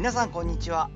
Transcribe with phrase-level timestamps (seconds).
[0.00, 0.88] 皆さんこんにちは。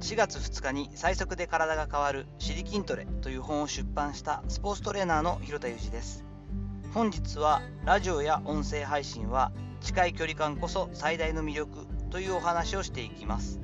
[0.00, 6.24] 4月2日に最速で体が変わる「シリ筋トレ」という本を出版したスポーツトレーナーの広田裕二です。
[6.92, 13.60] 本日はラジオや音声配信は近い距離感こそ最大の魅力というお話をしていきます。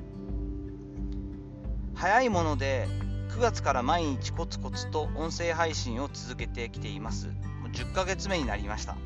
[1.96, 2.86] 早いもので
[3.30, 7.26] 9月から毎日コツコツと音声配信を続けてきています。
[7.26, 7.32] も
[7.66, 8.96] う10ヶ月目になりました。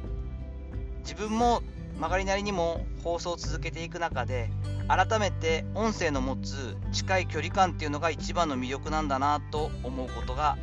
[0.99, 1.63] 自分も
[1.95, 4.51] 曲がりなりにも放送を続けていく中で
[4.89, 10.57] 改めて音声の持つ近い距離感っていうのが一番の魅力なんだなと思うことが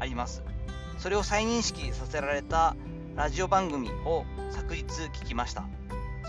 [0.00, 0.42] あります。
[0.98, 2.74] それを再認識させられた
[3.14, 5.64] ラジオ番組を昨日聞きました。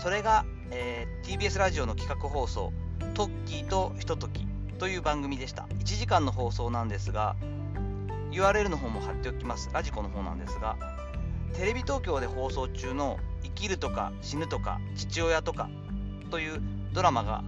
[0.00, 2.72] それが、えー、TBS ラジオの企画放送
[3.14, 4.46] 「トッキーとひととき」
[4.78, 5.66] という番組でした。
[5.80, 7.34] 1時間の放送なんですが
[8.30, 9.70] URL の方も貼っておきます。
[9.72, 10.76] ラジコの方なんですが
[11.54, 15.68] テレビ東京で放送中の「生きるとか死ぬとか父親とか」
[16.30, 16.60] という
[16.92, 17.42] ドラマが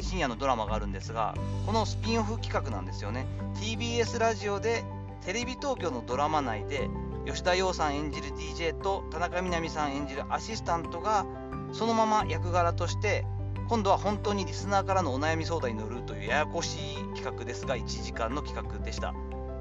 [0.00, 1.34] 深夜のドラマがあるんですが
[1.66, 3.26] このスピンオフ企画なんですよね。
[3.56, 4.84] TBS ラジオで
[5.24, 6.88] テレビ東京のドラマ内で
[7.26, 11.26] 吉田羊さん演じる DJ と田中みな実さん演じるアシスタントが
[11.72, 13.26] そのまま役柄として
[13.68, 19.12] 今度は本当にリスナーからのお悩み相談に乗るというややこしい企画ですが1時間の企画でした。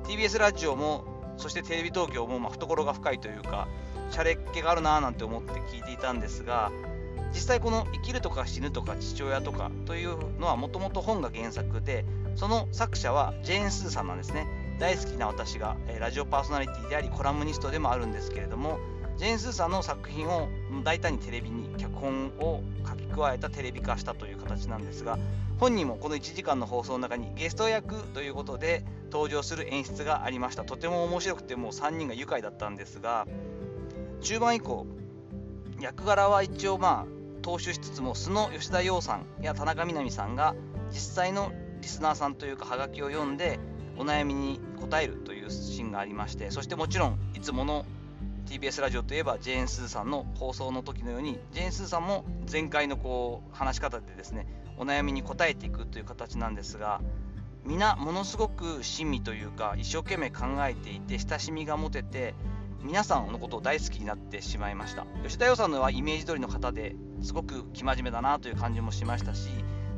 [0.06, 1.04] TBS ラジオも
[1.36, 3.68] そしてテレビ東京もま懐が深いというか
[4.12, 6.72] シャレっ気があるなぁなんて思って聞いていたんですが
[7.34, 14.48] 実際この「生きるとか死ぬとか父親とか」というのはもともと本が原作でその作者はジェーン・スーさんなんですね。
[14.80, 18.78] 大好きな私が、ラジオパーソナリティでありコラムニストでもあるんですけれども
[19.18, 20.50] ジェーン・スーさんの作品を
[20.84, 25.18] 大胆にテレビに脚本を書き加えたテレビ化したという形なんですが
[25.60, 30.64] 本人もこの1時間の放送の中にゲスト役ということで登場する演出がありました。
[30.64, 33.26] とても面白くてもう3人が愉快だったんですが
[34.22, 34.86] 中盤以降
[35.80, 37.17] 役柄は一応まあ
[37.48, 40.54] 踏襲しつつも素の吉田羊さんや田中みな実さんが
[40.90, 43.58] 実際のリスナーさんというかハガキを読んで
[43.98, 47.86] お悩みに答えるというシーンがありましてそしてもちろんいつもの
[48.48, 54.46] TBS ラジオといえばジェーン・スーさんの放送の時のようにジェーン・スーさんも前回のこう話し方でですね
[54.78, 57.00] お悩みに答えていくという形なんですが
[57.66, 62.34] 皆ものすごく親身というか一生懸命考えていて親しみが持てて
[62.84, 65.06] 皆さんのことを大好きになってしまいました。
[65.24, 69.50] 吉田洋さんのはイメージ通りの方ですごく生真面目だなという感じもしましたし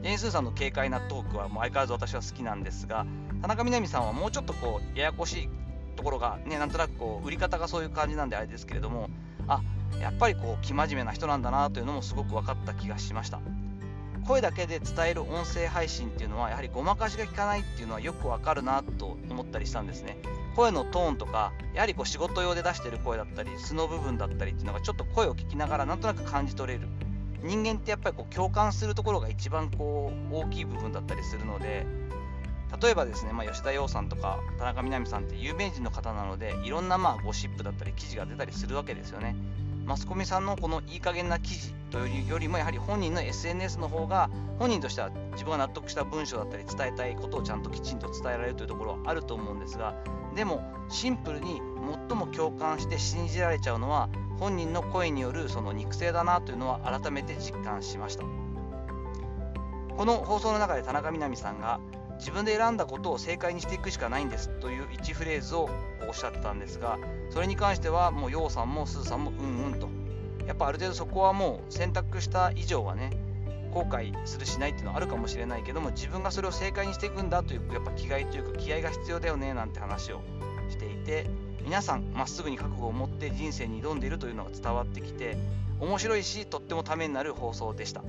[0.02, 3.06] ジェーン・スーさんの軽快なトークはもう相変わらず私は好きなんですが
[3.42, 5.50] 田中みな実さんはもうちょっとこうややこしい
[5.96, 9.10] ところがねなんとなくこう売り方がそういう感じなんであれですけれども
[9.48, 9.62] あ
[10.02, 13.40] やっぱりこう生真面目な人なんだなというのもすごく分かった気がしました。
[14.28, 20.18] 声だけで伝える音声配信っていうのはやはりごまかしが効かないっていうのはよくわかるなと思ったりしたんですね。
[20.60, 26.90] 声のトーンとかやはりこう仕事用で出してる声だったり素の部分だったりっていうのがちょっと声を聞きながらなんとなく感じ取れる。
[27.42, 31.88] 人間ってやっぱりこう共感するところが一番こう大きい部分だったりするので
[32.82, 39.38] 例えばですね、まあ、吉田羊さんとか田中みな実さんって有名人の方なのでいろんなまあゴシップだったり記事が出たりするわけですよね。
[39.90, 44.30] マスコミさんのこのいい加減な記事というよりもやはり本人の SNS の方が
[44.60, 49.96] 本人としては自分が納得した文章だったり伝えたいことをちゃんときちんと伝えられるというところはあると思うんですが
[50.36, 51.60] でもシンプルに
[52.08, 58.24] 最も共感して信じられちゃうのは本人の声によるその肉声だなというのは改めて実感しました。
[59.98, 61.80] この放送の中で田中みな実さんが
[62.20, 65.70] 自分で選んだことを正解にしていくしかないんですという1フレーズを
[66.08, 67.00] おっしゃってたんですが
[67.30, 69.90] それに関してはもうヨウさんもスーさんもうんうんと。
[70.46, 73.12] やっぱある程度そこはもう選択した以上はね
[73.72, 80.22] 後悔するしないっていうのはあるかもしれないけども自分がそれを正解にしていくんだというやっぱ気概というか気合が必要だよねなんて話を
[80.70, 81.30] していて
[81.62, 85.38] 皆さんまっすぐに覚悟を持って人生に挑んでいるというのが伝わってきて
[85.80, 88.04] 面白いしとってもためになる放送でした。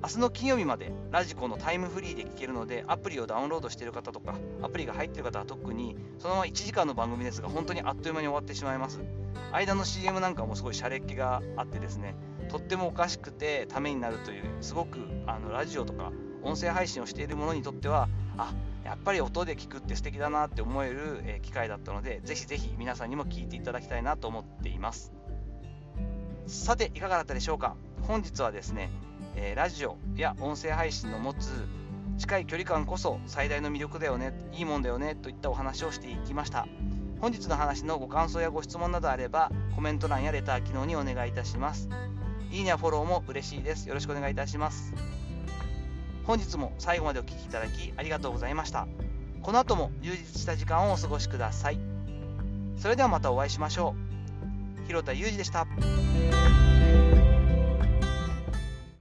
[0.00, 9.00] 明日の金曜日までラジコのタイムフリーで聞けるのでアプリをダウンロードしている方とかアプリが入っている方は特にそのまま1時間の番組ですが本当にあっという間に終わってしまいます。
[9.52, 12.14] 間の CM なんかもすごいシャレっ気があってですね
[12.48, 16.12] とってもおかしくてためになるというすごくあのラジオとか
[16.42, 18.52] 音声配信をしている者にとってはあ
[18.84, 25.12] やっぱり音で聞くって素敵だなって思える、え機会だったのでぜひぜひ皆さんにも聞いていただきたいなと思っています。
[26.46, 27.76] さていかがだったでしょうか？
[28.02, 28.90] 本日はですね
[29.40, 31.68] えー、ラジオや音声配信の持つ
[32.18, 36.66] 近い距離感こそ最大の魅力だよねいいもんだよねといったお話をしていきました。
[37.20, 41.88] 本日の話のご感想やご質問などあればコメント欄やレター機能にお願いいたします。
[42.50, 43.88] いいねやフォローも嬉しいです。
[43.88, 44.92] よろしくお願いいたします。
[46.24, 48.88] 本日も最後までお聴きいただきありがとうございました。
[49.42, 51.78] この後も充実した時間をお過ごしください。
[52.76, 53.94] それではまたお会いしましょ
[54.84, 54.86] う。
[54.86, 55.66] 広田裕二でした。